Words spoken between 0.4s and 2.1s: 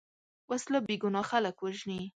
وسله بېګناه خلک وژني